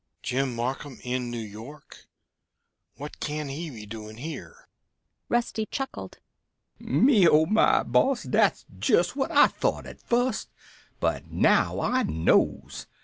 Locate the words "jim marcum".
0.23-0.97